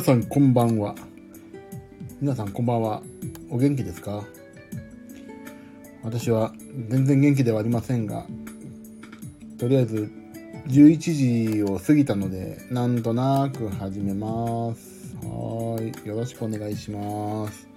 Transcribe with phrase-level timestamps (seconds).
[0.00, 0.94] 皆さんこんばんは。
[2.22, 3.02] 皆さんこんばんは。
[3.50, 4.24] お元気ですか？
[6.02, 6.54] 私は
[6.88, 8.24] 全然元気ではありませんが、
[9.58, 10.10] とりあえず
[10.68, 15.14] 11時を過ぎたので、なんとなく始めます。
[15.16, 16.08] はーい。
[16.08, 17.68] よろしくお願いします。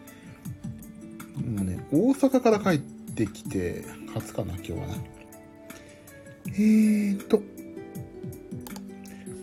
[1.45, 3.83] もうね、大阪から帰ってきて、
[4.13, 4.93] 初かな、今日はな。
[6.47, 7.43] えーと、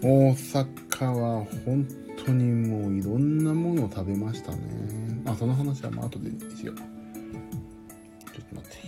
[0.03, 1.87] 大阪は本
[2.31, 4.59] 当にもういろんなものを食べましたね
[5.25, 5.33] ま。
[5.33, 6.77] あ、その話はまあ後でしよう。
[6.77, 6.83] ちょ
[8.45, 8.79] っと待って。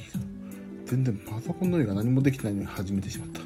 [0.86, 3.41] 全然パソコンの上が何もできないのに始めてしまった。
[3.41, 3.44] あ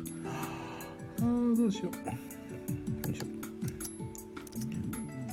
[1.22, 3.08] ー、どうしよう。
[3.08, 3.26] よいしょ。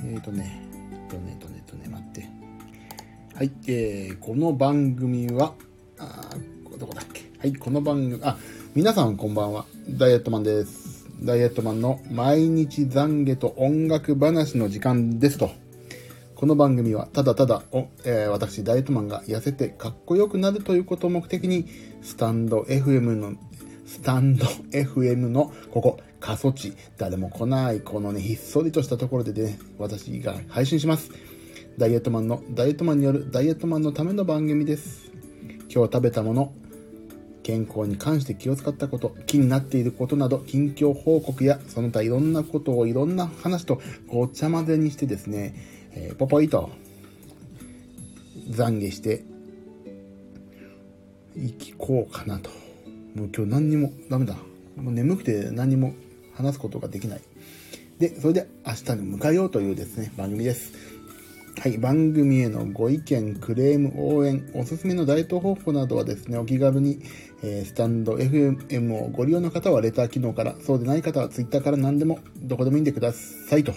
[0.06, 2.30] えーとねえっ、とねとねとね、待って。
[3.36, 5.54] はい、えー、この番組は、
[5.98, 6.30] あ
[6.78, 8.38] どこだっけはい、この番組、あ、
[8.76, 9.66] 皆さんこんばんは。
[9.90, 10.83] ダイエットマンです。
[11.24, 15.52] ダイエットマンの毎日懺悔と音楽話の時間ですと。
[16.36, 21.66] この番組はただただお、えー私ダイエットマンが痩せてかっこよくなるということを目的に
[22.02, 23.36] スタンド FM の
[23.86, 31.10] スタンド FM のここ過疎地誰も来ないこのねひっそりとしたところでね私が配信します
[31.78, 35.10] ダイエットマンのダイエットマンによるダイエットマンのための番組です
[35.74, 36.54] 今日食べたもの
[37.44, 45.54] 健康に関して気を使ったこと、気になっていることなど、近況報告や、その他いろんなことをいろんな話とごちゃ混ぜにしてですね、
[45.92, 46.70] えーポポイと
[48.50, 49.24] 懺悔して、
[51.36, 52.50] 生きこうかなと。
[53.16, 54.36] もう今日何にもダメだ。
[54.76, 55.94] もう眠くて何にも
[56.36, 57.22] 話すことができない。
[58.00, 60.74] で、それで明日に迎えようというですね、番組です。
[61.64, 67.00] はい、番組へのご意見、クレーム、応援、おすすめのダイエット方法などはですね、お気軽に、
[67.42, 73.72] えースタンド FM をご利用の方はレター機能から、そうでない方はツイッターから何でも、どこでもいいんでくださいと。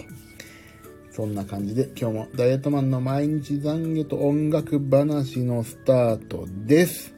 [1.11, 7.13] そんな感じで、今日もダイエットマンの毎日懺悔と音楽話のスタートです。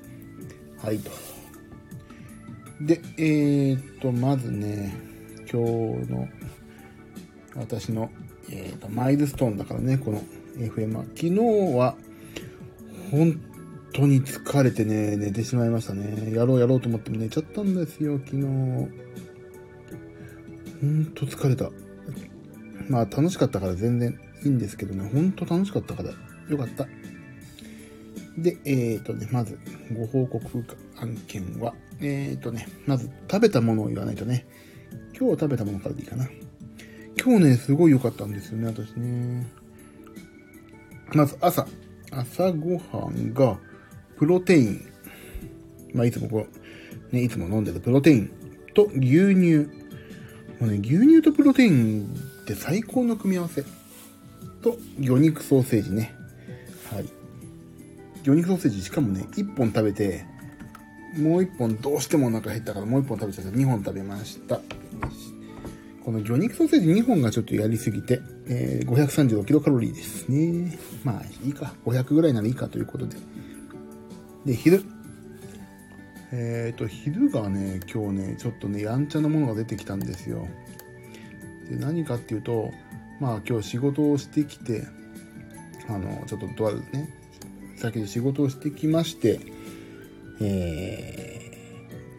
[0.84, 1.10] はいと。
[2.80, 4.94] で、えーと、まずね、
[5.52, 6.28] 今日の
[7.56, 8.12] 私の、
[8.52, 10.22] えーとマイルストーンだからね、この
[10.60, 11.04] FM は。
[11.16, 11.36] 昨日
[11.78, 11.96] は、
[13.12, 13.40] 本
[13.94, 16.34] 当に疲れてね、寝てしまいましたね。
[16.34, 18.44] やろうやろうと思っても寝ちゃったんですよ、昨日。
[18.44, 18.48] ほ
[20.88, 21.70] んと疲れた。
[22.88, 26.12] まあ楽しかったから全然いいんですけどね、ほんと楽しかったから
[26.50, 26.88] よかった。
[28.38, 29.60] で、えーとね、まず、
[29.94, 30.66] ご報告
[30.98, 34.48] 案件は、えーとね、まず食べたものを言わないとね、
[35.18, 36.30] 今日食べたものからでいいかな。
[37.22, 39.46] 今日ね、すごい良かったんですよね、私ね。
[41.14, 41.68] まず朝、
[42.12, 43.58] 朝ごはんが、
[44.18, 44.92] プロテイン。
[45.94, 46.46] まあ、いつもこ
[47.12, 48.32] う、ね、いつも飲んでるプロテイン
[48.74, 49.70] と牛乳。
[50.60, 53.64] もうね、牛乳とプロテインって最高の組み合わせ。
[54.62, 56.14] と、魚肉ソーセージね。
[56.92, 57.06] はい。
[58.24, 60.26] 魚肉ソーセージ、しかもね、1本食べて、
[61.18, 64.60] もう1本どうしてもお腹減ったからもう1本食べちゃって2本食べました。
[66.10, 70.76] この魚肉ソーセージ2本がちょっとやりすぎて、えー、536キロカロリーですね。
[71.04, 71.76] まあいいか。
[71.86, 73.16] 500ぐらいならいいかということで。
[74.44, 74.82] で、昼。
[76.32, 80.48] えっ、と、昼がね、今日ね、ちょっとね、やんちゃなものが出てきたんですよ。
[81.70, 82.72] で、何かっていうと、
[83.20, 84.88] まあ今日仕事をしてきて、
[85.88, 87.08] あの、ちょっととあるね、
[87.78, 89.40] 先で仕事をしてきまして、
[90.42, 91.52] え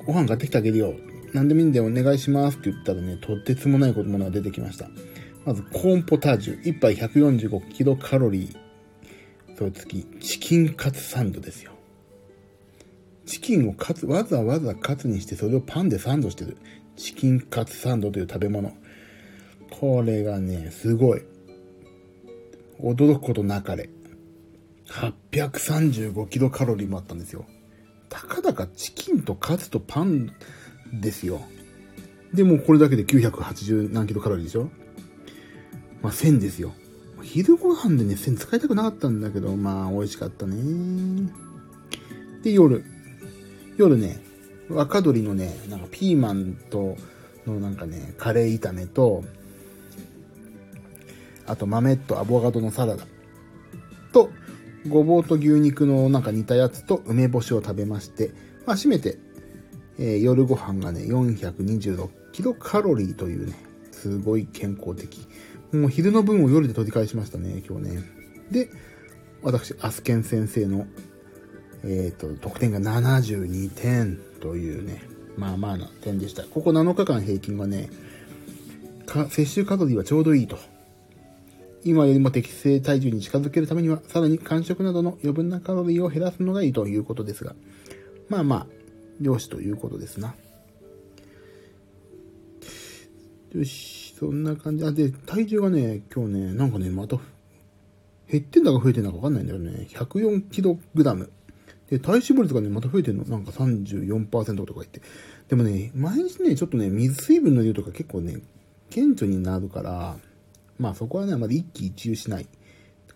[0.01, 0.95] ー、ご飯買ってきてあげるよ。
[1.32, 4.88] 何でもいいんでお願いしますって言ったらね、とてつもないものが出てきました。
[5.44, 6.62] まず、コーンポタージュ。
[6.62, 9.56] 1杯145キロカロリー。
[9.56, 11.72] それ次、チキンカツサンドですよ。
[13.27, 16.56] チキンをカツ、わざわざカツにしてそれをパンでサンドしてる。
[16.97, 18.72] チキンカツサンドという食べ物。
[19.71, 21.22] これがね、すごい。
[22.80, 23.88] 驚くことなかれ。
[24.88, 27.47] 835キロカロリーもあったんですよ。
[28.09, 30.34] たかだかチキンとカツとパン
[30.92, 31.41] ですよ。
[32.33, 34.71] でもこれだけで980何キロカロリーでしょ？
[36.03, 36.72] まあ1000ですよ。
[37.22, 41.31] 昼ご飯でね、1000使いたくなかったんだけど、まあ美味しかったね。
[42.42, 42.84] で、夜。
[43.77, 44.21] 夜ね、
[44.69, 46.97] 若鶏のね、なんかピーマンと、
[47.47, 49.25] のなんかね、カレー炒めと、
[51.47, 53.07] あと豆とアボカドのサラダ
[54.13, 54.31] と、
[54.89, 58.33] ごぼうと牛肉のなんか煮たやつと梅干しを食べまして、
[58.66, 59.19] まあ、締めて、
[60.00, 63.54] えー夜ご飯がね、426キロカロリーというね、
[63.92, 65.26] すごい健康的。
[65.72, 68.02] もう昼の分を夜で取り返しましたね、今日ね。
[68.50, 68.70] で、
[69.42, 70.86] 私、アスケン先生の、
[71.84, 75.02] えっ、と、得点が72点というね、
[75.36, 76.44] まあまあな点でした。
[76.44, 77.91] ここ7日間平均はね、
[79.28, 80.58] 摂取カロリーはちょうどいいと。
[81.84, 87.54] 今よりも適正体重に近づけるためには、さらに間食などの余分なカロリーを減らすのがいいということですが、
[88.28, 88.79] まあまあ、
[89.21, 90.34] 漁師ということですな。
[93.53, 94.84] よし、そんな感じ。
[94.84, 97.19] あ、で、体重がね、今日ね、なんかね、また、
[98.31, 99.89] 減ってんだか増えてんだかわかんないんだよね。
[99.91, 101.33] 104キログラム。
[101.89, 103.25] で、体脂肪率がね、また増えてんの。
[103.25, 105.03] なんか34%とか言って。
[105.49, 108.41] でもね、毎日ね、ちょっとね、水水分の量とか結構ね、
[108.91, 110.17] 顕著になるから、
[110.78, 112.47] まあそこはね、まだ一喜一憂しない。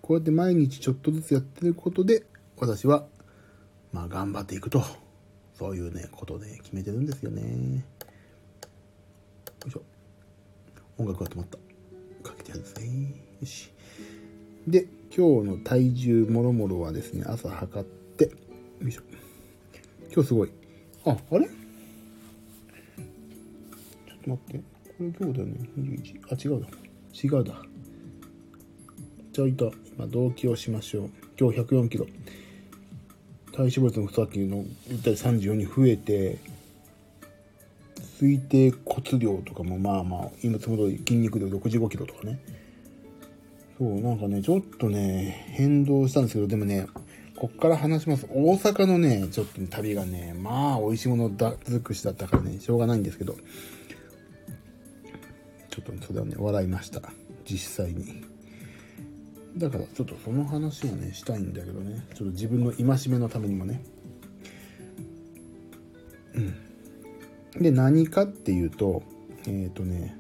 [0.03, 2.25] こうやって毎日ちょっとずつやってることで、
[2.59, 3.07] 私は、
[3.93, 4.83] まあ頑張っていくと。
[5.59, 7.43] そういうね、ことで決めてるんですよね。
[7.43, 7.49] よ
[9.69, 9.83] いしょ。
[10.99, 11.59] 音楽が止まった。
[12.29, 13.15] かけてやるんですね。
[13.41, 13.71] よし。
[14.67, 14.87] で、
[15.17, 18.25] 今日の体重もろもろはですね、朝測って、
[18.81, 19.03] よいしょ。
[20.13, 20.51] 今日すごい。
[21.05, 21.47] あ、あれ？
[21.47, 21.57] ちょっ
[24.25, 24.59] と待って。
[24.59, 24.65] こ
[25.01, 25.69] れ今日だよね。
[25.77, 26.21] 21。
[26.31, 26.69] あ、違うだ。
[27.23, 27.63] 違うだ。
[29.33, 31.11] ちょいと、今、同期をしましょう。
[31.39, 32.07] 今日104キロ。
[33.55, 36.39] 体脂肪率のさっきの言ったり34に増えて、
[38.21, 42.41] 推定骨量とかもまあまあ、今つもり筋肉量65キロとかね。
[43.79, 46.89] そう、なんかね、ちょっとね、変動したんですけど、でもね、
[47.37, 48.27] こっから話します。
[48.29, 53.37] 大阪のね、ちょっと旅がね、まあ、美味しいものだ尽くしだったからね、しょうがないんですけど、
[55.71, 57.03] ちょっとそれはね、笑いました。
[57.45, 58.34] 実際に。
[59.57, 63.83] だから、ちょっとその話をね、したいんだけどね、ちょっと自分の戒めのためにもね。
[66.35, 67.63] うん。
[67.63, 69.03] で、何かっていうと、
[69.47, 70.19] えっ、ー、とね、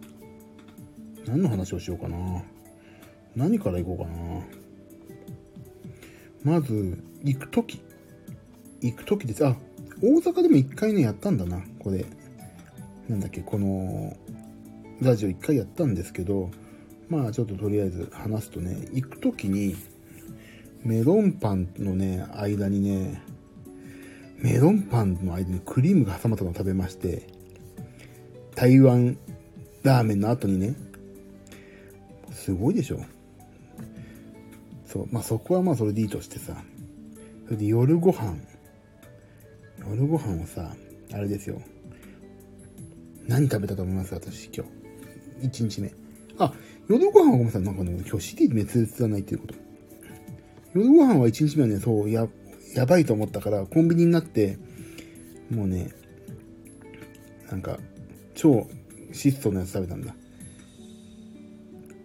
[1.27, 2.43] 何の話をしようかな。
[3.35, 4.11] 何から行こうか
[6.51, 6.59] な。
[6.59, 7.81] まず、行く時。
[8.81, 9.45] 行く時です。
[9.45, 9.57] あ、
[10.01, 12.05] 大阪でも一回ね、やったんだな、これ。
[13.09, 14.17] なんだっけ、この、
[15.01, 16.51] ラジオ一回やったんですけど、
[17.14, 19.76] まあちょっととりあえず話すとね、行く時に、
[20.82, 23.22] メロンパンのね、間にね、
[24.38, 27.26] メロンパンの間にクリームが挟まったのを食べまして、
[28.55, 29.16] 台湾
[29.82, 30.75] ラーメンの後にね、
[32.32, 33.00] すごいでしょ。
[34.87, 36.62] そう、まあそこはまあそれでいいとしてさ、
[37.46, 38.37] それで夜ご飯、
[39.88, 40.75] 夜ご飯をさ、
[41.12, 41.61] あれですよ。
[43.26, 44.12] 何食べたと思います？
[44.14, 44.66] 私今
[45.40, 45.46] 日。
[45.46, 45.93] 1日目。
[46.38, 46.52] あ、
[46.89, 47.63] 夜ご飯はごめんなさい。
[47.63, 49.55] なんかね、今日 CD 滅裂じゃないっていうこと。
[50.75, 52.29] 夜ご飯は1日目はね、そう、や、
[52.75, 54.59] やばいと思ったから、コンビニになって、
[55.51, 55.91] もうね、
[57.51, 57.79] なんか、
[58.35, 58.67] 超
[59.13, 60.15] 質素なやつ食べたんだ。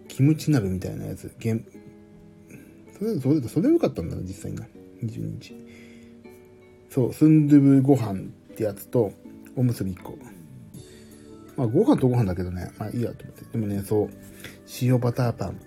[0.08, 1.32] キムチ鍋みたいなやつ。
[1.38, 1.64] げん
[2.98, 4.66] それ、それ、それ良かったんだな、実際にな。
[5.02, 5.54] 22日。
[6.90, 8.22] そう、スンドゥブご飯っ
[8.54, 9.12] てやつと、
[9.56, 10.18] おむすび1個。
[11.56, 13.44] まあ、ご飯とご飯だけどね、まあいいやと思って。
[13.52, 14.10] でもね、そう、
[14.82, 15.60] 塩バターパン、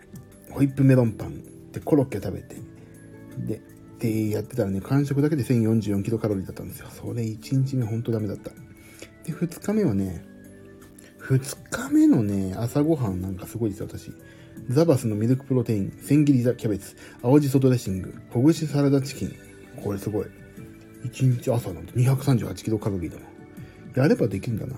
[0.50, 2.56] ホイップメロンパン、で、コロッケ食べて、
[3.38, 3.62] で、
[4.00, 6.88] で、やってたらね、完食だけで1044キロカロリーだったんですよ。
[6.90, 8.52] それ1日目ほんとダメだった。
[9.24, 10.24] で、2日目はね、
[11.20, 14.12] 2日目のね、朝ごはんなんかすごいですよ、私。
[14.70, 19.36] ザバスのミルクプロテイン、千切りザキャベツ、青じそドレッシング、ほぐしサラダチキン。
[19.82, 20.26] これすごい。
[21.06, 24.04] 1日朝なんて238キロカロリーだな。
[24.04, 24.76] やればできるんだな。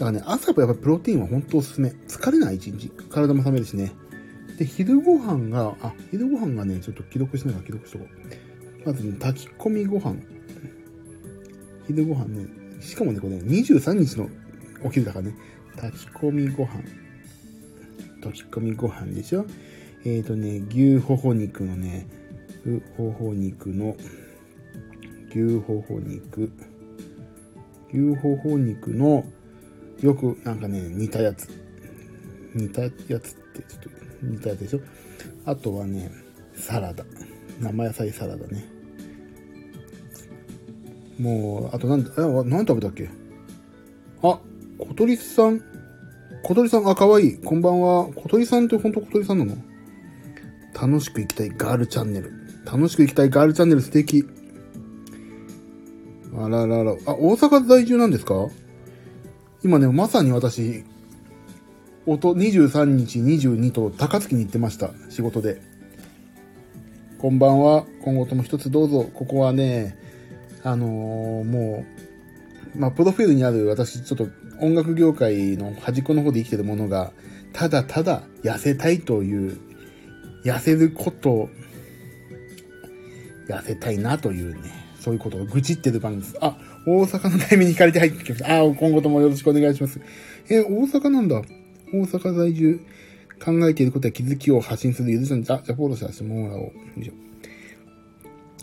[0.00, 1.90] だからね、朝やっぱプロテインは本当おすすめ。
[2.08, 2.88] 疲れない一日。
[3.10, 3.92] 体も冷めるしね。
[4.56, 8.86] で、昼ご飯が、あ、昼ご飯がね、ちょっと記録しながら記録しとこう。
[8.86, 10.16] まずね、炊き込みご飯。
[11.86, 12.46] 昼ご飯ね、
[12.80, 14.30] しかもね、これね、23日の
[14.82, 15.34] お昼だからね、
[15.76, 16.82] 炊き込みご飯。
[18.22, 19.44] 炊き込みご飯でしょ
[20.06, 22.06] えっ、ー、とね、牛ほほ肉のね、
[22.96, 23.94] ほほ肉の、
[25.28, 26.50] 牛ほほ肉、
[27.92, 29.26] 牛ほほ肉の、
[30.00, 31.48] よくなんかね、煮たやつ。
[32.54, 33.20] 煮たやつってちょっ
[33.82, 33.90] と
[34.22, 34.80] 煮たやつでしょ？
[35.44, 36.10] あとはね、
[36.54, 37.04] サラダ。
[37.60, 38.64] 生野菜サラダね。
[41.18, 42.04] もう、あとなん、え、
[42.48, 43.10] 何食べたっけ？
[44.22, 44.40] あ、
[44.78, 45.62] 小鳥さん
[46.42, 47.38] 小鳥さん、あ、かわいい。
[47.38, 48.06] こんばんは。
[48.06, 49.56] 小鳥さんって本当小鳥さんなの？
[50.80, 52.32] 楽しく生きたいガールチャンネル。
[52.64, 54.24] 楽しく生きたいガールチャンネル素敵。
[56.34, 56.92] あららら。
[56.92, 58.48] あ、大阪在住なんですか？
[59.62, 60.84] 今ね、まさに私、
[62.06, 64.90] 音23日22と高槻に行ってました。
[65.10, 65.60] 仕事で。
[67.18, 67.84] こんばんは。
[68.02, 69.10] 今後とも一つどうぞ。
[69.12, 69.98] ここはね、
[70.62, 71.84] あのー、も
[72.74, 74.28] う、まあ、プロフィールにある私、ちょっと
[74.62, 77.12] 音楽業界の端っこの方で生きてるものが、
[77.52, 79.58] ただただ痩せたいという、
[80.42, 81.50] 痩せること、
[83.46, 86.38] 痩せたいなというね、そういうことを愚痴ってる番組です。
[86.40, 86.56] あ、
[86.86, 88.54] 大阪のタイミングに借りて入ってきました。
[88.54, 90.00] ああ、今後ともよろしくお願いします。
[90.48, 91.42] え、大阪なんだ。
[91.92, 92.80] 大阪在住。
[93.42, 96.60] 考えていることや気づきを発信するゆずちゃん、じゃ、じゃフォローさせてもらおう。
[96.62, 97.14] よいしょ。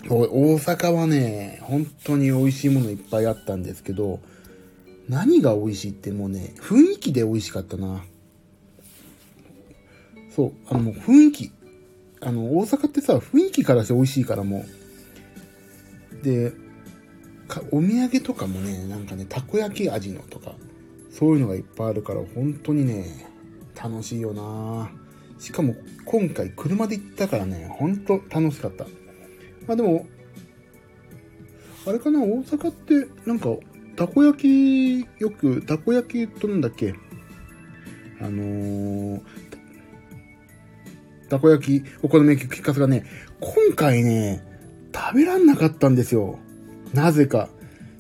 [0.10, 4.20] 大阪はね、本当に美味しいものいっぱいあったんですけど、
[5.10, 8.04] 何が美味しいってもうね、雰囲気で美味しかったな。
[10.36, 11.52] そう、あのもう雰囲気。
[12.22, 14.66] あの、大阪ってさ、雰囲気からして美味しいからも
[16.22, 16.24] う。
[16.24, 16.54] で、
[17.72, 20.54] お土産とかもね、なんかね、たこ焼き味のとか、
[21.10, 23.28] そういうのがいっぱいあるから、本当にね、
[23.76, 24.90] 楽しいよな
[25.40, 25.76] しかも、
[26.06, 28.86] 今回車で行ったからね、ほんと楽しかった。
[29.68, 30.08] まあでも、
[31.86, 33.50] あれかな、大阪って、なんか、
[33.96, 36.96] たこ焼き、よく、たこ焼きとなんだっけ
[38.20, 39.22] あのー、
[41.30, 43.06] たこ焼き、お好み焼き、きかすがね、
[43.40, 44.44] 今回ね、
[44.94, 46.40] 食べらんなかったんですよ。
[46.98, 47.48] なぜか。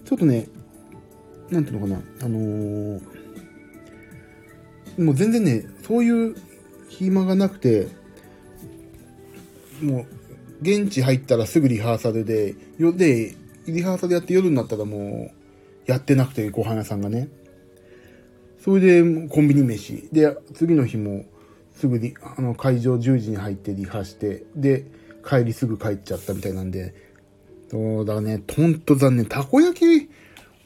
[0.06, 0.48] ちょっとね、
[1.52, 3.02] なんていうのかな、あのー、
[4.98, 6.36] もう全然ね、そういう
[6.90, 7.90] 暇がなくて、
[9.82, 10.06] もう、
[10.62, 13.36] 現地入ったらすぐリハーサルで、よ、で、
[13.68, 15.32] リハーサルやって夜になったらも
[15.88, 17.30] う、やってなくて、ご飯屋さんがね。
[18.60, 20.10] それで、コンビニ飯。
[20.12, 21.26] で、次の日も、
[21.76, 24.86] すぐに、あの、会場10時に入ってリハして、で、
[25.28, 26.96] 帰りすぐ帰っちゃったみたいなんで、
[27.70, 29.26] そうだね、ほんと残念。
[29.26, 30.10] たこ焼き、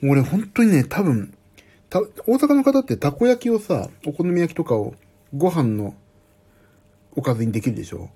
[0.03, 1.33] 俺本当にね、多分、
[1.89, 2.05] た、大
[2.35, 4.93] 阪の方ってたこ焼きをさ、お好み焼きとかを
[5.35, 5.95] ご飯の
[7.15, 8.09] おかずにできるでしょ？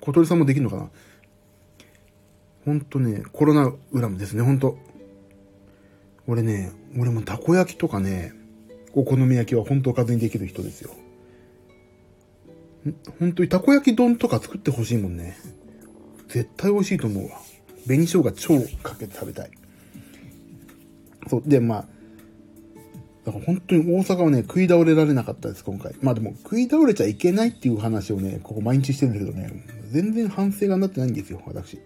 [0.00, 0.90] 小鳥さんもできるのかな？
[2.64, 4.76] ほんとね、コロナ恨みですね、ほんと。
[6.26, 8.32] 俺ね、俺もたこ焼きとかね、
[8.92, 10.90] お好み焼きはほんとおかずにできる人ですよ。
[13.18, 15.38] 本当にたこ焼き丼とか作ってほしいもんね。
[16.28, 17.40] 絶対美味しいと思うわ。
[17.86, 19.50] 紅生姜超かけて食べたい。
[21.28, 21.42] そう。
[21.46, 21.86] で、まあ、
[23.24, 25.94] だから本当に大阪はね、食い倒れられなかったです、今回。
[26.00, 31.78] まあでも、食い倒れちゃいけないっていう話をね、ここ毎日してるんだけどね、全然反省がなってないんですよ、私。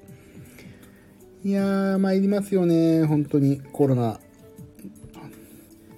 [1.44, 4.20] いやー、参りますよね、本当に、コロナ。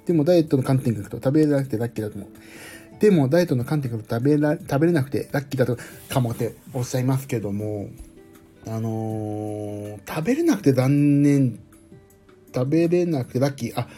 [0.06, 2.28] でも、ダイエットの観点からと食べれなくてラッキーだと思う。
[2.98, 5.76] でも、ダイエットの観点から食べら、食べれなくてラッキーだと
[6.08, 7.88] かもっておっしゃいますけども、
[8.66, 11.58] あのー、食べれなくて残念、
[12.54, 13.88] 食べれなくてラッキー、あ、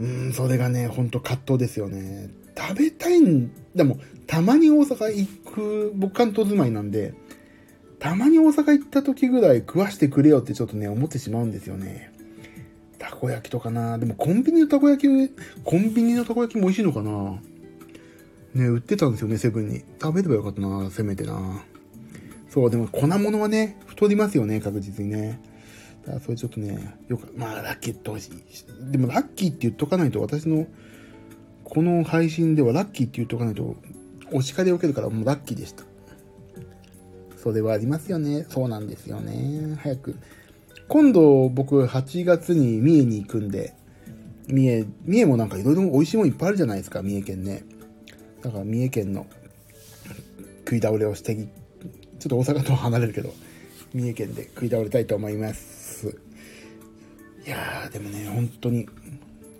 [0.00, 2.30] うん、それがね、ほんと葛藤ですよね。
[2.56, 7.14] 食べたいん、でも、たまに大阪行く、僕関東住まいなんで、
[7.98, 12.12] たまに大阪行った時ぐらい食わしてくれよってちょっとね、思ってしまうんですよね。
[12.98, 15.28] たこ焼きとかなでもコンビニのたこ焼き、
[15.64, 17.40] コンビニのたこ焼きも美味しいのかな
[18.54, 19.84] ね、売ってたんですよね、セブンに。
[20.00, 21.64] 食べればよかったなせめてな
[22.52, 25.40] そう、でも粉物はね、太りますよね、確実にね。
[26.02, 28.92] だからそれちょっとね、よく、まあラッキーってほしい。
[28.92, 30.66] でもラッキーって言っとかないと、私の、
[31.64, 33.76] この配信ではラッキーって言っとかないと、
[34.32, 35.84] お叱りを受けるからもうラッキーでした。
[37.38, 38.44] それはありますよね。
[38.50, 39.74] そうなんですよね。
[39.80, 40.16] 早く。
[40.88, 43.72] 今度僕8月に三重に行くんで、
[44.48, 47.64] 三重、三重もなんかいろいろ美味しいもんいっぱいあるじゃないですか、三重県ね。
[48.42, 49.26] だから三重県の
[50.66, 51.48] 食い倒れをして
[52.22, 53.34] ちょっと大阪と離れるけど、
[53.92, 56.16] 三重県で食い倒れたいと思います。
[57.44, 58.88] いやー、でもね、本当に、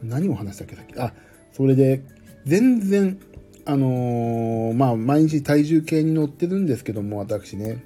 [0.00, 0.96] 何を話したっけ、さっき。
[0.96, 1.12] あ、
[1.52, 2.02] それで、
[2.46, 3.18] 全然、
[3.64, 7.84] あのー、まあ、毎日体重計に乗ってるんですけども、私ね。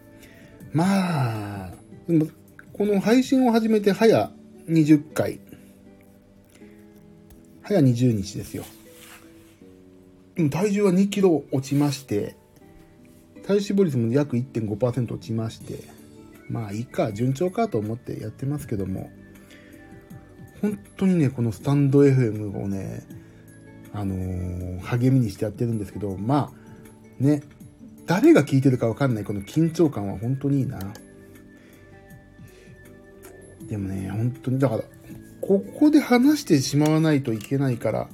[0.75, 1.73] まあ、
[2.06, 2.26] でも
[2.75, 4.30] この配信を始めて早
[4.68, 5.40] 20回。
[7.62, 8.64] 早20日ですよ。
[10.35, 12.37] でも体重は2キロ落ちまして、
[13.46, 15.84] 体脂肪率も約1.5%落ちまして、
[16.48, 19.10] まあいいか、順調かと思ってやってますけども、
[20.60, 23.06] 本当にね、このスタンド FM をね、
[23.92, 27.42] あのー、励みにしてやってるんですけど、まあ、ね、
[28.06, 30.78] 誰が聞いてるかわかんないこの緊張感は本当にいいな。
[33.68, 34.84] でもね、本当に、だから、
[35.40, 38.08] ここで話してしまわないといけないから、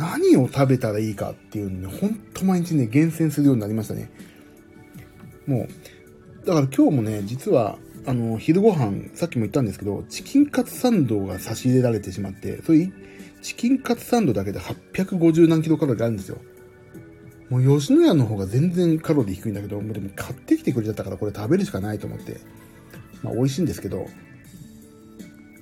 [0.00, 4.10] 何を食べたらいいかっていうのね、ほんと毎日ね、厳選するようになりましたね。
[5.46, 5.68] も
[6.42, 12.90] う、だから今日もね、実は、あの、昼ご飯、さっきも言ったんですけど、チキンカツサンドが差し入れられてしまって、それ、
[13.42, 16.38] チキンカツサンドだけで850何キロカロリーあるんですよ。
[17.50, 22.40] もう吉野家の方が全然カロリー低いんだけど、もうでも買ってきてくれちゃったからこれ食べるしかないと思って。
[23.22, 24.06] まあ美味しいんですけど、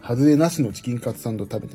[0.01, 1.75] 外れなしのチキンカツサンド食べて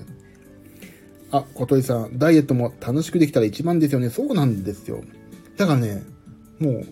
[1.33, 4.11] あ、小鳥さん、ダイエットも楽しくできたら一番ですよね。
[4.11, 5.03] そうなんですよ。
[5.57, 6.03] だからね、
[6.59, 6.85] もう、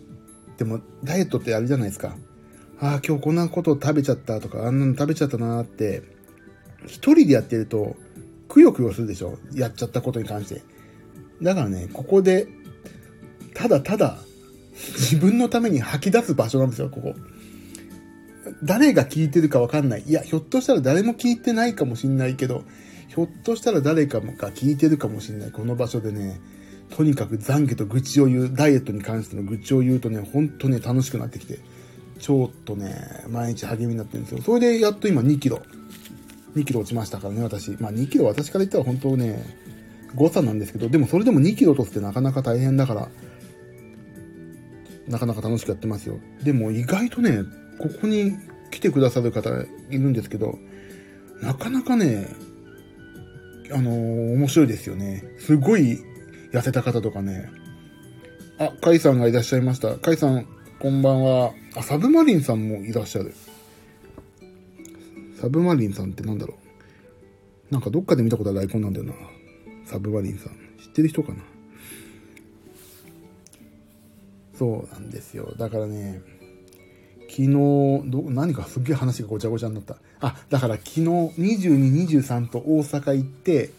[0.58, 2.16] でも、ダイエットってあれじゃないですか。
[2.80, 6.02] ああ、今日こんなこと食べちゃったとか、あんなの食べちゃったなーって、
[6.88, 7.96] 一人でやってると、
[8.50, 10.64] くよくよするでしょやっちゃったことに関して。
[11.44, 12.48] だからね、ここで、
[13.54, 14.18] ただただ、
[14.74, 17.14] 自分のために吐き出す場所なんですよ、ここ。
[18.64, 20.04] 誰が聞いてるかわかんない。
[20.08, 22.64] いや、ひょっとしたら誰も聞いてないかもしんないけど、
[23.13, 25.51] ひょっとしたら誰かが聞いてるかもしんない。
[25.51, 26.39] この場所でね、
[26.96, 31.60] とにかく懺悔と愚痴を言う、ダイエットに関しての愚痴を言うとね、ほんとね、楽しくなってきて、
[32.20, 32.96] ちょっとね、
[33.27, 34.41] 毎日励みになってるんですよ。
[34.41, 35.62] それでやっと今2キロ。
[36.56, 37.72] 2キロ落ちましたからね、私。
[37.82, 39.44] まあ2キロ私から言ったら本当ね、
[40.15, 43.10] 誤差なんですけど、でもそれでも2キロ落とすってなかなか大変だから、
[45.10, 46.18] なかなか楽しくやってますよ。
[46.44, 47.41] でも意外とね、
[47.77, 48.38] ここに
[48.72, 50.58] 来てくださる方いるんですけど、
[51.41, 52.27] なかなかね、
[53.74, 55.24] あのー、面白いですよね。
[55.38, 56.00] すごい
[56.51, 57.50] 痩せた方とかね。
[58.60, 59.96] あ、カイさんがいらっしゃいました。
[59.96, 60.46] カイさん、
[60.80, 61.54] こんばんは。
[61.75, 63.34] あ、サブマリンさんもいらっしゃる。
[65.40, 66.56] サブマリンさんってなんだろ
[67.70, 67.74] う。
[67.74, 69.13] なんかどっかで見たことあるアイコンなんだよな。
[69.86, 70.54] サブマリンさん。
[70.80, 71.44] 知ってる人かな
[74.54, 75.54] そうなんですよ。
[75.58, 76.22] だからね、
[77.32, 77.48] 昨日、
[78.10, 79.96] ど、何かすっげえ話がごちゃごちゃになった。
[80.20, 83.70] あ、だから昨日22、23と大阪行って、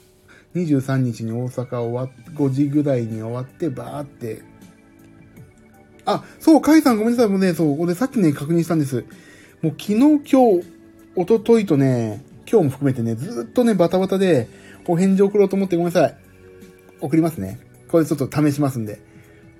[0.54, 4.40] 23日に大阪終わっ、5時ぐらいに終わって、バーって、
[6.06, 9.04] あ、そう、カイさんごめんなさい、もうね、そう、俺さっきね、確認したんです。
[9.60, 10.66] もう昨日、今日、
[11.14, 14.48] 一昨日とね、今日も含めてね、ずっとね、バタバタで、
[14.88, 16.16] お返事送ろうと思ってごめんなさい。
[17.00, 17.60] 送りますね。
[17.88, 19.00] これちょっと試しますんで。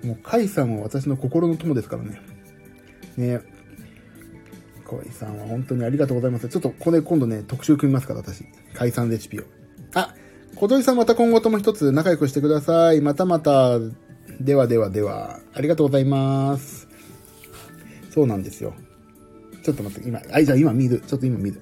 [0.03, 2.19] もう、カイさんは私の心の友ですからね。
[3.17, 3.52] ね
[4.97, 6.49] カイさんは本当にありがとうございます。
[6.49, 8.45] ちょっとこれ今度ね、特集組みますから、私。
[8.73, 9.43] カイさんレシピを。
[9.93, 10.13] あ、
[10.55, 13.01] 小鳥さんまた今後とも一つ仲良くしてください。
[13.01, 13.79] またまた。
[14.39, 15.39] ではではでは。
[15.53, 16.87] ありがとうございます。
[18.09, 18.73] そうなんですよ。
[19.63, 21.01] ちょっと待って、今、あ、じゃあ今見る。
[21.01, 21.59] ちょっと今見る。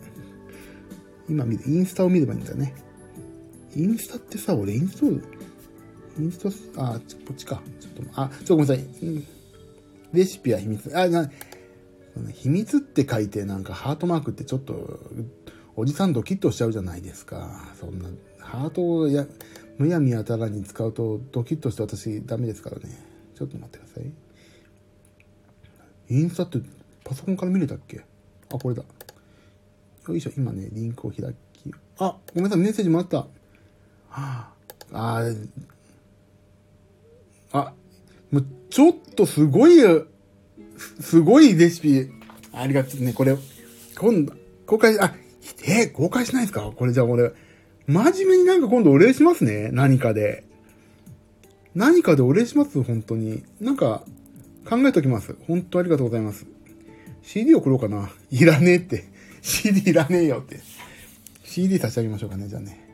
[1.29, 1.63] 今見る。
[1.65, 2.73] インスタを見ればいいんだよね。
[3.75, 5.23] インスタってさ、俺インストール、
[6.19, 6.39] インス
[6.73, 7.61] ト、あ、こっちか。
[7.79, 8.85] ちょっと、あ、ちょっと、ごめんなさい。
[10.13, 10.97] レシピは秘密。
[10.97, 11.29] あ、な、
[12.33, 14.99] 秘密って書いてなんかハートマークってちょっと、
[15.75, 17.73] おじさんドキッとしちゃうじゃないですか。
[17.79, 19.25] そんな、ハートをや、
[19.77, 23.03] むやみやたらに使うとドキッとして私ダメですからね。
[23.35, 24.11] ちょっと待ってください。
[26.09, 26.59] インスタって
[27.03, 28.01] パソコンから見れたっけ？
[28.53, 28.83] あ、これだ。
[30.07, 33.17] よいしょ、今ね、リンクを開き、あ、ごめんなさい、メッセージもらった。
[33.17, 33.27] は
[34.09, 34.53] あ、
[34.91, 35.23] あ、
[37.53, 37.73] あ、
[38.29, 39.79] もうちょっとすごい、
[40.99, 42.09] すごいレシピ、
[42.53, 43.37] ありがとうね、これ、
[43.97, 44.33] 今度、
[44.65, 45.15] 公開、あ、
[45.65, 46.71] え公開しないですか？
[46.75, 47.31] これじゃあ俺、
[47.87, 49.69] 真面目になんか今度お礼しますね。
[49.71, 50.45] 何かで。
[51.75, 52.81] 何かでお礼します？
[52.83, 53.43] 本当に。
[53.59, 54.03] なんか、
[54.69, 55.35] 考えときます。
[55.47, 56.45] 本当ありがとうございます。
[57.23, 58.09] CD 送ろうかな。
[58.29, 59.05] いらねえって。
[59.41, 60.59] CD いらねえよって。
[61.43, 62.87] CD 差し上げましょうかね、じゃあね。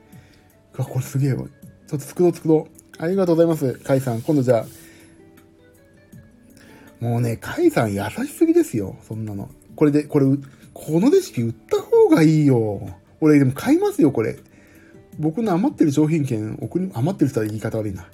[0.77, 1.43] うわ、これすげえわ。
[1.87, 2.67] ちょっと作ろう作ろ
[2.99, 3.03] う。
[3.03, 3.73] ありがとうございます。
[3.83, 4.21] カイさん。
[4.21, 4.65] 今度じゃあ。
[6.99, 8.97] もうね、カイさん優しすぎですよ。
[9.07, 9.49] そんなの。
[9.75, 10.25] これで、これ、
[10.73, 12.89] このレシピ売った方がいいよ。
[13.21, 14.37] 俺でも買いますよ、これ。
[15.19, 18.07] 僕の余ってる商品券送り、余ってる人は言い方悪いな。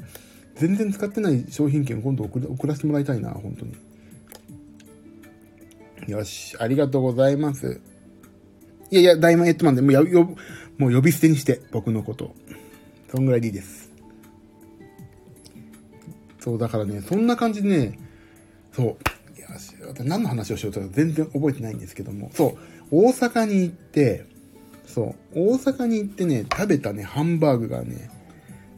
[0.55, 3.73] 全然使ってない商品券今度送送らせてもらいたいな、本当に。
[6.07, 7.81] よし、ありがとうございます。
[8.91, 10.35] いやいや、ダイマンエットマンでもう、よ、
[10.77, 12.35] もう呼び捨てにして、僕のこと。
[13.09, 13.91] そんぐらいでいいです。
[16.39, 17.99] そう、だからね、そんな感じでね、
[18.73, 18.85] そう、
[19.37, 19.47] いや、
[20.03, 22.57] 何の話をしようとか全然覚えてないんですけども、そ
[22.91, 24.25] う、大阪に行って、
[24.85, 28.09] そう、大阪に行ってね、食べたね、ハンバーグがね、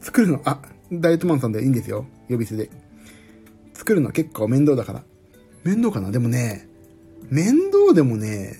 [0.00, 0.60] 作るの、あ、
[0.92, 2.06] ダイエットマンさんでいいんですよ。
[2.28, 2.70] 呼び捨てで。
[3.74, 5.02] 作るの結構面倒だから。
[5.64, 6.12] 面倒かな？
[6.12, 6.68] でもね、
[7.28, 8.54] 面倒でもね、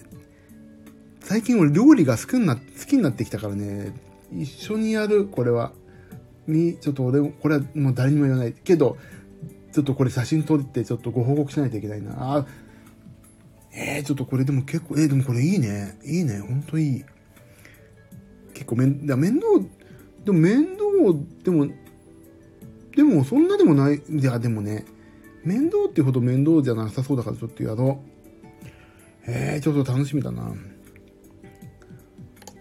[1.21, 3.93] 最近俺料理が好きにな、好きになってきたからね、
[4.33, 5.73] 一緒にやる、これは。
[6.49, 8.53] み、ちょっと俺、これはもう誰にも言わない。
[8.53, 8.97] けど、
[9.77, 12.15] ちょっとこれ写真撮ってちょっとご報告しないといけないな。
[12.19, 12.47] あ、
[13.75, 15.99] えー、ちょっとこれでも結構、えー、でもこれいいね。
[16.03, 16.41] いいね。
[16.41, 17.05] ほんといい。
[18.55, 19.47] 結構めん、面倒、
[20.25, 20.81] でも面倒、
[21.45, 21.69] でも、
[22.97, 24.87] でもそんなでもない、いやでもね、
[25.45, 28.03] 面倒ってほど面倒じゃなさそうだからちょっとやろ
[29.27, 29.31] う。
[29.31, 30.55] えー、ちょっと楽しみだな。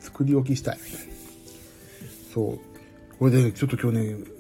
[0.01, 0.79] 作り置きしたい。
[2.33, 2.59] そう。
[3.19, 4.34] これで、ちょっと今日ね、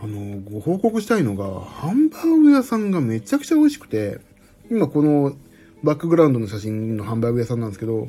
[0.00, 4.20] あの、ご報告したいのが、ハンバーグ屋さんがめちゃくちゃ美味しくて、
[4.70, 5.34] 今この
[5.82, 8.08] バックグラウンドの写真のハンバーグ屋さんなんですけど、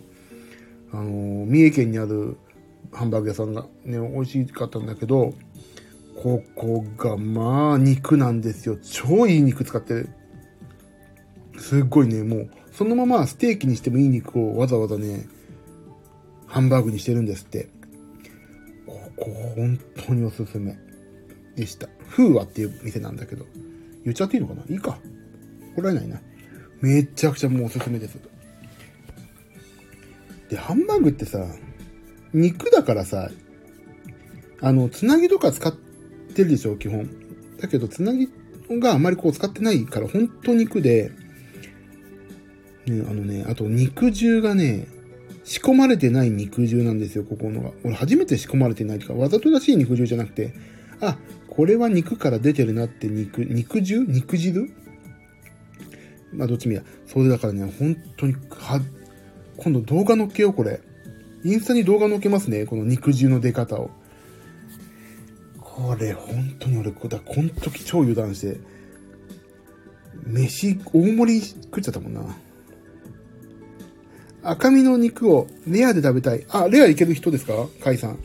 [0.92, 2.38] あの、三重県にある
[2.92, 5.34] ハンバーグ屋さんがね、美味しかったんだけど、
[6.16, 8.78] ここがまあ肉なんですよ。
[8.82, 10.10] 超いい肉使ってる。
[11.58, 15.28] すっごいね、もうそのままステーキにしてもいい肉をわざわざね、
[16.46, 17.70] ハンバーグにしてるんですって。
[18.86, 20.78] ここ本当におすすめ
[21.60, 21.90] でした。
[22.08, 23.46] フーワっていう店なんだけど、
[24.06, 24.64] 言っちゃっていいのかな？
[24.70, 24.98] いいか。
[25.76, 26.22] 怒られないな。
[26.82, 28.18] めちゃくちゃもうおすすめです。
[30.50, 31.46] で、ハンバーグってさ、
[32.34, 33.30] 肉だからさ、
[34.62, 37.10] あの、つなぎとか使ってるでしょ、基本。
[37.62, 38.30] だけど、つなぎ
[38.70, 41.12] があまりこう使ってないから、ほんと肉で、
[42.86, 44.88] ね、あのね、あと肉汁がね、
[45.44, 47.72] 仕込まれてない肉汁なんですよ、ここのが。
[47.84, 50.54] 俺初めて仕込まれてないとか、わざとらしい肉汁じゃなくて、
[51.02, 51.18] あ、
[51.50, 54.06] これは肉から出てるなって肉、肉汁？
[54.08, 54.72] 肉汁？
[56.32, 56.84] まあどっちもいや。
[57.08, 58.80] それだからね、本当に、は、
[59.58, 60.80] 今度動画載っけよ、これ。
[61.44, 63.90] インスタに動画載っけますね、この肉汁の出方を。
[65.60, 68.60] これ、本当に俺、こだ、こん時超油断して、
[70.26, 72.22] 飯、大盛り食っちゃったもんな。
[74.44, 76.46] 赤身の肉をレアで食べたい。
[76.50, 77.54] あ、レアいける人ですか？
[77.84, 78.20] カイさん。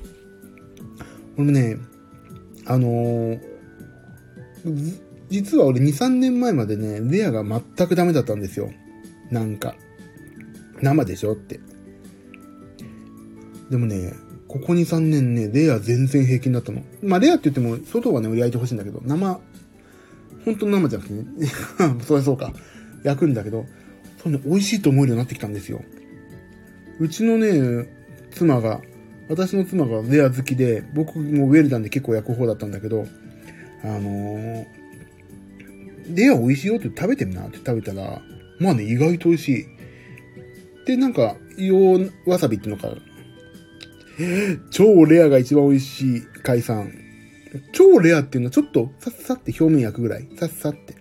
[1.37, 1.77] 俺もね、
[2.67, 3.41] あのー、
[5.31, 8.71] 実は俺2、3年前までね、レアが全くダメだったんですよ。
[9.31, 9.75] なんか。
[10.81, 11.61] 生でしょって。
[13.71, 14.13] でもね、
[14.49, 16.83] ここ2、3年ね、レア全然平気になったの。
[17.03, 19.41] まあ、レアって言っても、外はね、焼いてほしいんだけど、生、
[20.45, 21.25] 本当の生じゃなくてね、
[22.07, 22.53] そりゃそうか。
[23.03, 23.67] 焼くんだけど、
[24.23, 25.83] そうね、美味しいと思えるようになってきたんですよ。
[27.01, 27.89] うちのね、
[28.31, 28.81] 妻が、
[29.29, 33.07] 私の妻がレア好きで、僕もウェルダンで結構焼く方だったんだけど、
[33.83, 34.67] あのー、
[36.15, 38.21] レア美味しいよって食べてみなって食べたら、
[38.61, 39.67] まあね、意外と美味しい。
[40.87, 42.91] で、なんか、硫黄わさびってのか、
[44.71, 46.93] 超レアが一番美味しい海産。
[47.73, 50.29] 超レアっていうのはちょっとさっさって表面焼くぐらい。
[50.37, 50.95] さっさって。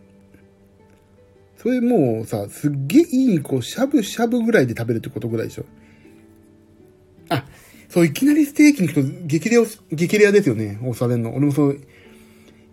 [1.57, 5.65] それもうさ、すっげえいい肉をしゃぶしゃぶぐらいで食べるってことぐらいでしょ。
[7.29, 7.45] あ、
[7.93, 10.79] そう、いきなりステーキに行くと激レア、激レアですよね。
[10.81, 11.35] 押されんの。
[11.35, 11.79] 俺もそう、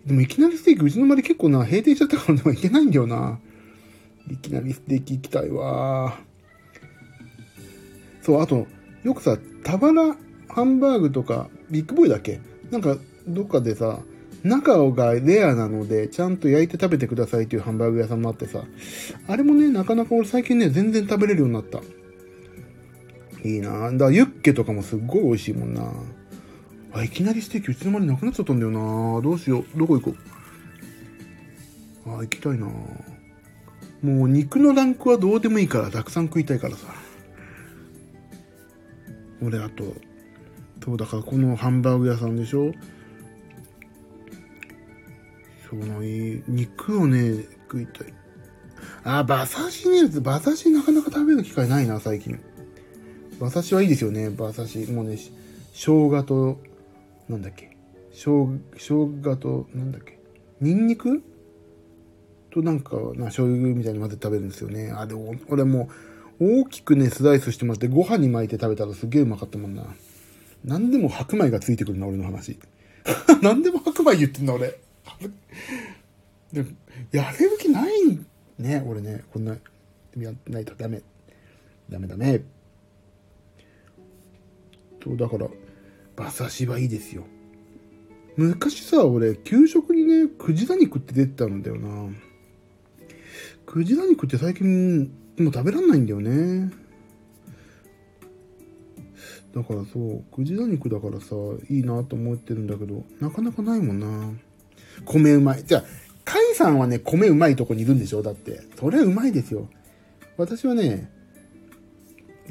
[0.03, 3.37] でもいきなりステーキうちの周り結構な、閉店しちゃったからでもいけないんだよな。
[4.31, 6.17] いきなりステーキ行きたいわ。
[8.23, 8.65] そう、あと、
[9.03, 10.15] よくさ、タバラ
[10.49, 12.39] ハンバーグとか、ビッグボーイだっけ？
[12.71, 13.99] なんか、どっかでさ、
[14.43, 18.63] 中がレアなので、ちゃんと焼いて食べてくださいっていうハンバーグ屋さんもあってさ、
[19.27, 21.79] あれもね、なかなか俺最近ね、全然食べれるようになった。
[23.43, 25.91] いいなだからユッケとかもすっごい美味しいもんな
[26.93, 29.77] あ、いきなりステーキうちの間になくなっちゃったんだよなどうしよう。
[29.77, 30.17] どこ行こ
[32.05, 32.11] う。
[32.13, 36.87] あ、行きたいなもう肉のランクはどうでもいいから、たくさん食いたいからさ。
[39.41, 39.95] 俺、あと、
[40.83, 42.73] そう、だからこのハンバーグ屋さんでしょ
[45.69, 46.43] そうな、いい。
[46.47, 48.13] 肉をね、食いたい。
[49.03, 52.39] あ、馬刺しね、馬刺しなかなか食べる機会ないな、最近。
[53.41, 54.91] 馬刺しはいいですよね、馬刺し。
[54.91, 55.17] もうね、
[55.73, 56.61] 生姜と、
[57.27, 57.75] なんだっけ。
[58.13, 60.19] 生生姜と、なんだっけ。
[60.61, 61.23] ニンニク？
[62.51, 64.93] となんか、な、醤油みたいに混ぜて食べるんですよね。
[64.95, 65.89] あ、でも、俺も
[66.39, 69.87] 大きくね、スライスしてもらって、ご飯に巻いて食べたらすげえうまかったもんな。
[70.63, 72.59] 何でも白米がついてくるな、俺の話。
[73.41, 74.79] 何でも白米言ってんだ、俺。
[76.53, 76.69] でも
[77.11, 78.19] やれる気ない
[78.59, 79.23] ね、俺ね。
[79.33, 79.57] こんな、
[80.15, 81.01] やってないとダメ。
[81.89, 82.43] ダメダメ。
[85.01, 85.47] と、だから、
[86.17, 87.23] 馬刺しはいいですよ。
[88.37, 92.09] 昔さ、俺、給食にね、クジラ肉って出てたんだよな。
[93.65, 96.71] クジラ肉って最近、もう食べらんないんだよね。
[99.53, 101.35] だからそう、クジラ肉だからさ、
[101.69, 104.31] いいなと思ってるんだけど、なかなかないもんな。
[105.05, 105.63] 米うまい。
[105.65, 105.83] じゃあ、
[106.23, 108.21] カイさんはね、米うまいとこにいるんでしょ？
[108.21, 108.61] だって。
[108.79, 109.69] それはうまいですよ。
[110.37, 111.11] 私はね、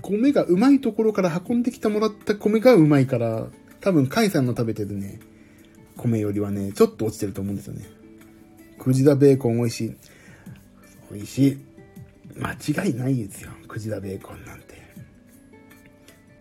[0.03, 3.47] 米がうまいところから運んできてもらった米がうまいから、
[3.81, 5.21] 多分カイさんの食べてるね、
[5.97, 7.85] 米よりはね、ちょっと落ちてると思うんですよね。
[8.79, 9.97] クジラベーコン美味しい。
[11.13, 11.59] 美味しい。
[12.37, 13.51] 間違いないですよ。
[13.69, 14.81] クジラベーコンなんて。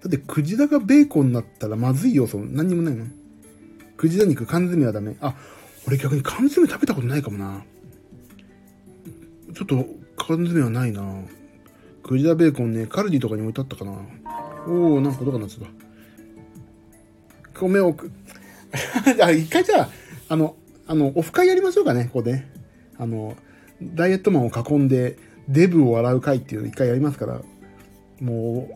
[0.01, 3.05] だってクジラがベーコンになったらまずい要素何にもないの
[3.97, 5.17] クジラ肉缶詰はダメ。
[5.19, 5.35] あ、
[5.85, 7.63] 俺逆に缶詰食べたことないかもな。
[9.53, 11.01] ちょっと缶詰はないな。
[12.09, 13.91] クジラベーコンね、カルディとかに置いてあったかな。
[14.65, 15.67] おー、なんかどうかなってた。
[17.53, 18.11] 米をく、
[19.21, 19.89] あ、一回じゃあ、
[20.27, 20.55] あの、
[20.87, 22.47] あの、オフ会やりましょうかね、ここで。
[22.97, 23.37] あの、
[23.83, 25.19] ダイエットマンを囲んで、
[25.49, 27.43] デブを洗う会っていうの一回やりますから、
[28.19, 28.71] も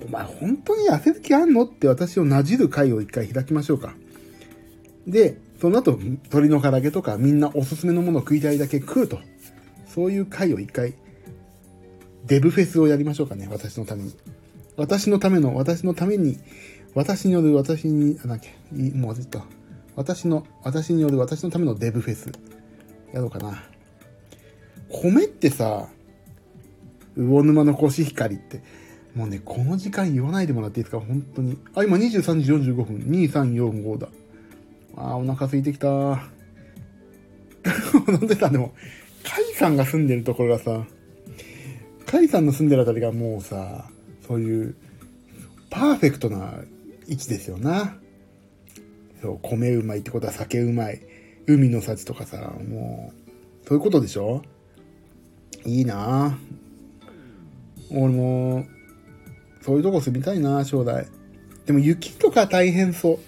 [0.00, 3.92] う、お前本当に痩せる気あんのって私をなじる会を一回開きましょうか。
[5.06, 9.18] で、その後、鶏の唐揚げとかみんなおすすめのものを食いたいだけ食うと。
[9.86, 10.94] そういう会を一回
[12.26, 14.14] デブフェスをやりましょうかね、私のために。
[14.76, 16.38] 私のための、私のために、
[16.94, 19.44] 私による私に、あ、なんだっけ、もう忘れた。
[19.96, 22.30] 私の、私による私のためのデブフェス。
[23.12, 23.64] やろうかな。
[24.88, 25.88] 米ってさ、
[27.16, 28.62] 魚沼のコシヒカリって、
[29.14, 31.00] もうね、この時間言わないでもらっていいですか？
[31.00, 31.58] 本当に。
[31.74, 32.96] あ、今23時45分。
[33.08, 34.08] 2345だ。
[34.96, 35.88] あー、お腹空いてきた
[38.08, 38.72] 飲んでたでも、
[39.24, 40.86] カイさんが住んでるところがさ、
[42.10, 43.88] カイさんの住んでるあたりがもうさ、
[44.26, 44.74] そういう、
[45.70, 46.54] パーフェクトな
[47.06, 47.96] 位置ですよな。
[49.22, 51.00] そう、米うまいってことは酒うまい。
[51.46, 53.12] 海の幸とかさ、も
[53.64, 54.42] う、そういうことでしょ？
[55.64, 56.36] いいな
[57.92, 58.64] 俺も、
[59.62, 61.06] そういうとこ住みたいな将来。
[61.64, 63.18] でも雪とか大変そう。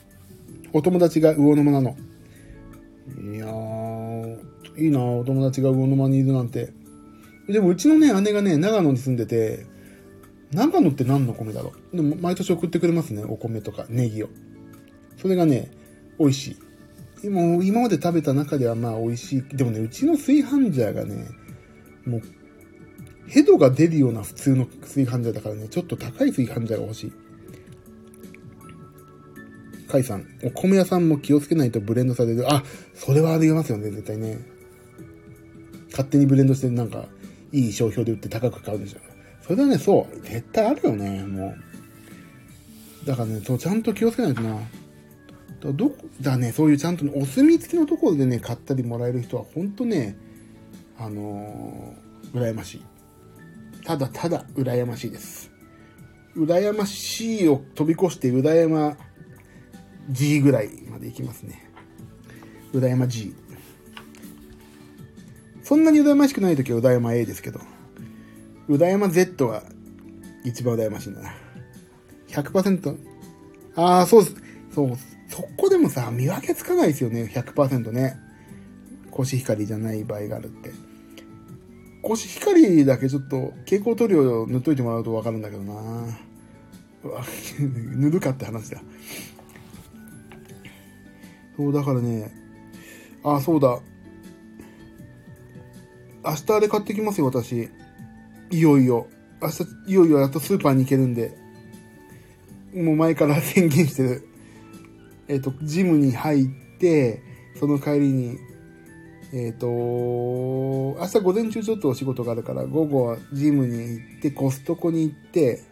[0.73, 1.97] お友達が魚沼なの。
[3.33, 4.39] いやー、
[4.77, 6.73] いいなお友達が魚沼にいるなんて。
[7.49, 9.67] でもうちのね、姉がね、長野に住んでて、
[10.53, 11.97] 長野って何の米だろう？
[11.97, 14.29] でも毎年送ってくれますね、お米とかネギを。
[15.17, 15.71] それがね、
[16.19, 16.57] 美味しい。
[17.25, 19.43] 今今まで食べた中ではまあ美味しい。
[19.57, 21.27] でもね、うちの炊飯ジャーがね、
[22.05, 22.23] もう、
[23.29, 27.13] ヘドが出るような普通の炊飯ジャーだからね、ちょっと高い炊飯ジャーが欲しい。
[29.89, 32.53] カイさん、お米屋さんも気をつけないとブレンドされる。
[32.53, 32.63] あ、
[32.95, 34.39] それはありますよね、絶対ね。
[35.91, 37.09] 勝手にブレンドしてなんか、
[37.53, 38.99] いい商標で売って高く買うんでしょ。
[39.43, 40.21] それはね、そう。
[40.21, 41.55] 絶対あるよね、も
[43.05, 43.07] う。
[43.07, 44.55] だからね、そう、ちゃんと気をつけないとな。
[45.61, 50.17] だどだね、そういうちゃんと、お墨付きのところでね、買ったりもらえる人は、ほんとね、
[50.99, 52.85] あのー、羨ましい。
[53.85, 55.51] ただただ羨ましいです。
[56.37, 58.97] 羨ましいを飛び越して羨ま
[60.11, 61.69] G ぐらいまでいきますね。
[62.73, 63.35] 羨ま G。
[65.63, 67.61] そんなに羨ましくない時は羨ま A ですけど、
[68.69, 69.63] 羨ま Z が
[70.45, 71.35] 一番羨ましいんだな。
[72.29, 72.97] 100%、
[73.77, 74.37] ああ、そうです。
[74.75, 74.97] そう、
[75.29, 78.19] そこでもさ、見分けつかないですよね、100%ね。
[79.11, 80.71] コシヒカリじゃない場合があるって。
[82.03, 85.73] コシヒカリだけちょっと蛍光塗料を塗っといてもらうとわかるんだけどな
[87.61, 88.83] 塗るかって話だ。
[91.57, 92.33] そう、だからね、
[93.23, 93.79] ああ、そうだ。
[96.25, 97.69] 明日あれ買ってきますよ、私。
[98.51, 99.09] いよいよ。
[99.41, 101.37] 明日、いよいよやっとスーパーに行けるんで。
[102.75, 104.29] もう前から宣言してる。
[105.29, 106.47] えっ、ー、と、ジムに入っ
[106.79, 107.23] て、
[107.59, 108.39] その帰りに、
[109.33, 115.63] えっ、ー、と、明日午前中ちょっとお仕事があるから、午後はジムに行って、コストコに行って、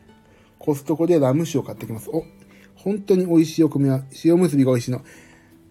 [0.58, 2.10] コストコでラム酒を買ってきます。
[2.10, 2.24] お、
[2.74, 4.98] 本当に美味しいお米は、塩結びが美味しいの。
[4.98, 5.04] は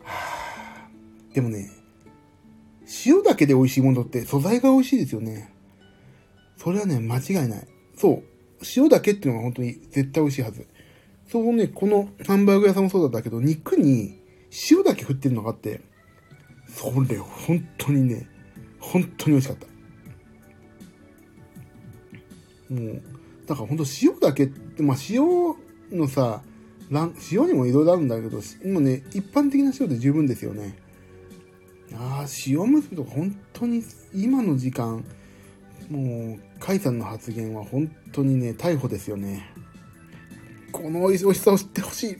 [0.03, 0.89] あ、
[1.33, 1.69] でもね、
[3.05, 5.53] 塩だけで美味しいものって素材が美味しいですよね。
[6.57, 7.67] それはね、間違いない。
[7.95, 8.23] そう。
[8.75, 10.67] 塩だけっていうのが本当に絶対美味しいはず。
[11.31, 14.19] そうね、このハンバーグ屋さんもそうだったけど、肉に
[14.71, 15.81] 塩だけ振ってるのがあって、
[16.67, 18.27] それ、本当にね、
[18.79, 19.67] 本当に美味しかった。
[22.73, 23.01] もう、
[23.45, 25.23] だから本当塩だけって、まあ塩
[25.91, 26.41] のさ、
[27.31, 30.75] 塩にもいろいろあるんだけど、もうね、一般的な塩で十分ですよね。
[31.95, 35.03] ああ、塩むすびとか本当に今の時間、
[35.89, 39.49] もう、甲斐さんの発言は本当にね、逮捕ですよね。
[40.71, 42.17] この美味しさを知ってほしい。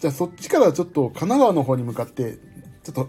[0.00, 2.38] じゃあそっちからちょっと神奈川の方に向かって、
[2.82, 3.08] ちょっと、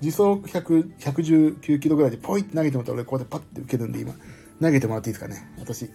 [0.00, 4.14] 時速119キロぐらいでポイって投げてもらったら俺こうやってパッて受けるんで今、
[4.60, 5.50] 投げてもらっていいですかね。
[5.58, 5.88] 私、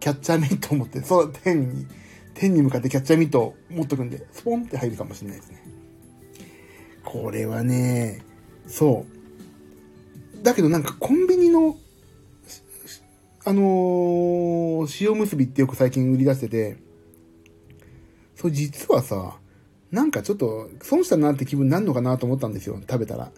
[0.00, 1.86] キャッチャーミットを持って、そう、天に、
[2.34, 5.62] 天に向かってキャッチャーミットを持っとくんで、スポンって入るかもしれないですね。
[7.04, 8.22] これはね、
[8.68, 9.06] そ
[10.40, 10.42] う。
[10.44, 11.76] だけどなんかコンビニの、
[13.44, 16.76] あのー、塩結びってよく最近売り出してて、
[18.36, 19.38] それ実はさ、
[19.90, 23.32] なんかちょっと損したなって気分になるのかなと思ったんですよ、食べたら。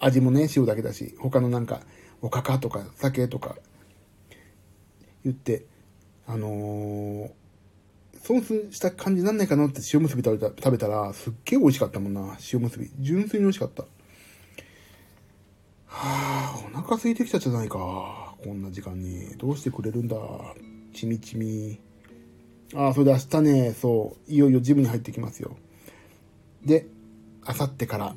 [0.00, 1.82] 味もね、塩だけだし、他のなんか、
[2.22, 3.56] おかかとか酒とか
[5.24, 5.64] 言って、
[6.26, 7.30] あのー、
[8.22, 12.90] 損した感じなんないかなって塩結び食べた食べたら、すっげえ美味しかったもんな、塩結び。
[12.98, 13.84] 純粋に美味しかった。
[15.92, 18.34] はあ、お腹空いてきたじゃないか。
[18.42, 19.36] こんな時間に。
[19.36, 20.16] どうしてくれるんだ。
[20.94, 21.78] ちみちみ。
[22.74, 25.56] ああ、それで明日ね、そう、いよいよジムに入ってきますよ。
[26.64, 26.86] で、
[27.44, 28.16] あさってから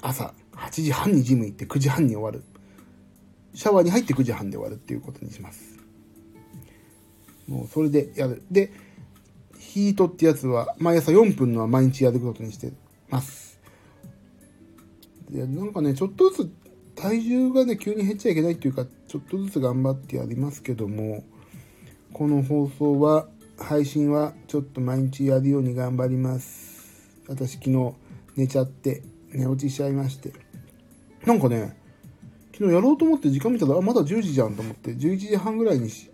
[0.00, 2.44] 朝8時半にジム行って9時半に終わる。
[3.54, 5.78] シャワーに入って9時半で終わるっていうことにします。
[7.48, 8.42] もうそれでやる。
[8.50, 8.72] で、
[9.58, 12.72] ヒートってやつは毎朝4分のは毎日やることにして
[13.08, 13.58] ます。
[15.30, 16.65] で、なんかね、ちょっとずつ
[16.96, 21.22] 体重がね、急に減っちゃいけないっていうか、ちょっとずつ頑張ってやりますけども、
[22.12, 23.28] この放送は
[23.58, 27.20] 配信はちょっと毎日やるように頑張ります。
[27.28, 27.92] 私昨日
[28.36, 30.32] 寝ちゃって寝落ちしちゃいまして。
[31.26, 31.76] なんかね、
[32.54, 36.10] 昨日やろうと思って時間見たら、あ、まだ10時じゃんと思って、11時半ぐらいにし、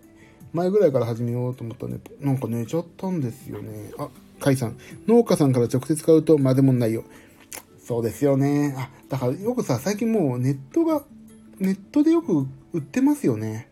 [0.51, 3.91] 前ぐらいから始めようと思ったらね、なんか寝ちゃったんですよね。
[3.97, 4.09] あ、
[4.41, 4.77] カイさん。
[5.07, 7.05] 農家さんから直接買うとまでもないよ。
[7.83, 8.73] そうですよね。
[8.77, 11.03] あ、だからよくさ、最近もうネットが、
[11.59, 13.69] ネットでよく売ってますよね。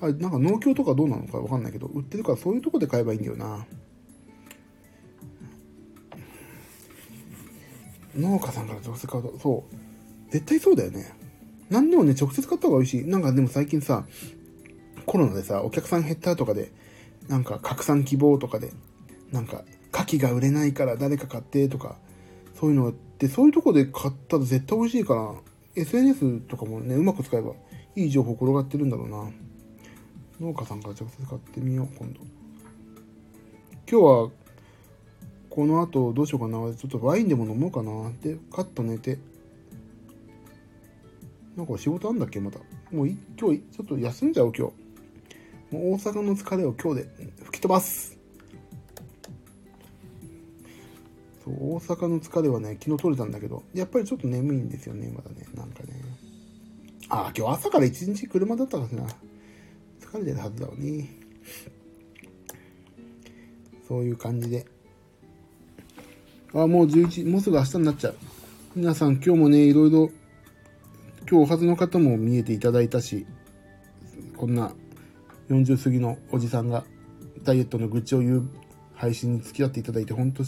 [0.00, 3.66] あ、なんか農協とかどうなのかわかんないけど、売ってるからそういうとこで買えばいいんだよな。
[8.16, 10.32] 農家さんから直接買うと、そう。
[10.32, 11.12] 絶対そうだよね。
[11.70, 13.04] 何でもね、直接買った方が美味しい。
[13.04, 14.06] なんかでも最近さ、
[15.06, 16.72] コロナでさ、お客さん減ったとかで、
[17.28, 18.72] なんか拡散希望とかで、
[19.30, 21.96] なんか、牡蠣が売れないから誰か買ってとか、
[22.64, 25.34] そういうのがあって、そういうとこで買ったら絶対美味しいから、
[25.76, 27.52] SNS とかもね、うまく使えば
[27.94, 29.30] いい情報転がってるんだろうな。
[30.40, 32.20] 農家さんから直接買ってみよう、今度。
[33.86, 34.30] 今日は、
[35.50, 36.74] この後どうしようかな。
[36.74, 38.10] ちょっとワインでも飲もうかな。
[38.22, 39.18] で、カッと寝て。
[41.54, 42.60] なんか仕事あんだっけまた。
[42.90, 44.72] もう今日、ちょっと休んじゃおう今
[45.70, 45.76] 日。
[45.76, 47.08] もう大阪の疲れを今日で
[47.42, 48.23] 吹き飛ばす。
[51.44, 55.46] そう、大阪の疲れはね、昨日取れたんだけど、やっぱりちょっと眠いんですよね、まだね。
[55.54, 56.02] なんかね。
[57.10, 59.08] ああ、今日朝から一日車だったからな。
[60.00, 61.10] 疲れてるはずだわね。
[63.86, 64.66] そういう感じで。
[66.54, 68.16] あ、もう11、もうすぐ明日になっちゃう。
[68.74, 70.10] 皆さん今日もね、いろいろ、
[71.30, 73.26] 今日おはずの方も見えていただいたし、
[74.36, 74.74] こんな
[75.50, 76.84] 40過ぎのおじさんが
[77.42, 78.48] ダイエットの愚痴を言う
[78.94, 80.42] 配信に付き合っていただいて、本当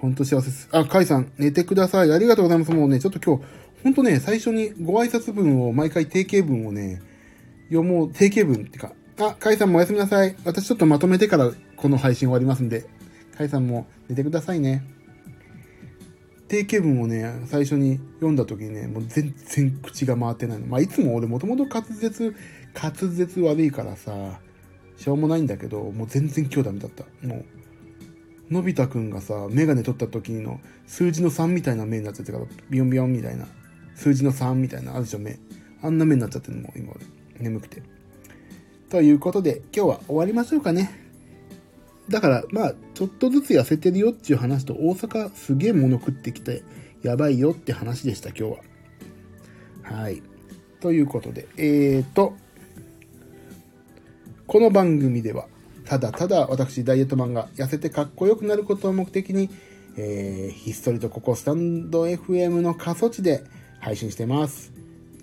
[0.00, 0.68] 本当幸せです。
[0.72, 2.12] あ、カイさん、寝てください。
[2.12, 2.72] ありがとうございます。
[2.72, 3.44] もうね、ちょっと今日、
[3.82, 7.02] 本当ね、最初にご挨拶文を、毎回定型文をね、
[7.68, 10.36] 読もう、定型文ってか、あ、カイさんもおやすみなさい。
[10.44, 12.86] 私ちょっとまとめてからこの配信終わりますんで、
[13.36, 14.84] カイさんも寝てくださいね。
[16.46, 20.66] 定型文をね、最初に読んだ時にね、もう全然口が回ってないの。
[20.66, 22.34] まあ、いつも俺もともと滑舌
[22.74, 24.40] 滑舌悪いからさ、
[24.96, 27.04] しょうもないんだけど、もう全然今日ダメだった。
[27.26, 27.44] もう、
[28.50, 33.46] のび太くんがさ、メガネ取った時の数字の3みたいな目になっちゃってから、ビヨンビヨンみたいな、
[33.94, 35.38] 数字の3みたいな、あるでしょ、目。
[35.82, 37.04] あんな目になっちゃってるのも今俺、
[37.40, 37.82] 眠くて。
[38.88, 40.90] ということで、今日は終わりましょうかね。
[42.08, 46.62] だから、まあ、ちょっとずつ痩せてるよっていう話と、大阪すげえ物食ってきて、
[47.02, 48.58] やばいよって話でした、今日は。
[49.82, 50.22] はい。
[50.80, 52.34] ということで、えーと、
[54.46, 55.48] この番組では、
[55.88, 59.48] ただただ私、ダイエットマンが痩せてかっこよくなることを目的に、
[59.96, 63.42] えー、ひっそりとここスタンド FM の過疎地で
[63.80, 64.70] 配信してます。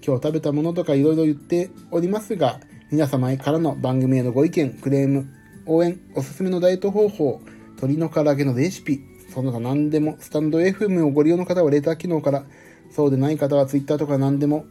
[0.04, 5.28] 今日食べたものとか色々言っておりますが、皆様からの番組へのご意見、クレーム、
[5.68, 7.42] 応援、おすすめのダイエット方法、
[7.76, 9.02] 鶏の唐揚げのレシピ、
[9.32, 12.44] その他何でも、スタンド FM をご利用の方はレター機能から、
[12.90, 14.66] そうでない方は Twitter とか何でも、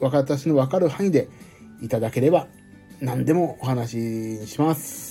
[0.00, 1.28] 私のわかる範囲で
[1.82, 2.46] いただければ
[3.02, 5.07] 何でもお話しします。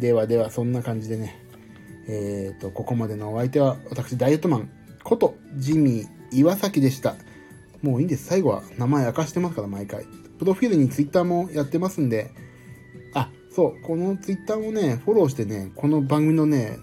[0.00, 1.38] ではでは、そんな感じでね、
[2.08, 4.70] えっ、ー、と、ここまでのお相手は、私、ダイエットマン
[5.04, 7.16] ことジミー岩崎でした。
[7.82, 8.24] もういいんです。
[8.24, 10.06] 最後は名前明かしてますから、毎回。
[10.38, 12.30] プロフィールにツイッターもやってますんで、
[13.14, 16.78] あ、そう、このツイッターもね、フォローしてね、この番組のね、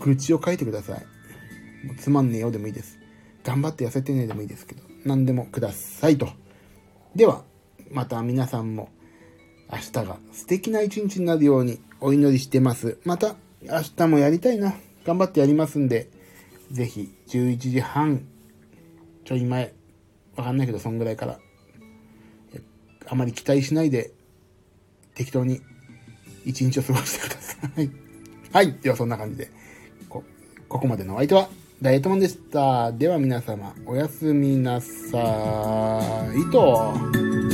[0.00, 1.06] 愚痴を書いてください。
[1.98, 2.98] つまんねえよでもいいです。
[3.42, 6.28] 頑張って痩せてねでもいいですけど、何でもくださいと。
[7.16, 7.44] では、
[7.90, 8.90] また皆さんも
[9.72, 12.98] 明日が素敵な一日になるようにお祈りしてます。
[13.04, 14.74] また明日もやりたいな。
[15.04, 16.10] 頑張ってやりますんで、
[16.70, 18.26] ぜひ11時半
[19.24, 19.72] ちょい前、
[20.36, 21.38] わかんないけどそんぐらいから、
[23.06, 24.10] あまり期待しないで
[25.14, 25.60] 適当に
[26.44, 27.90] 一日を過ごしてください。
[28.52, 28.72] はい。
[28.80, 29.50] ではそんな感じで、
[30.08, 30.22] こ、
[30.68, 31.48] ここまでのお相手は
[31.82, 32.92] ダイエットマンでした。
[32.92, 37.47] では皆様、おやすみなさいと。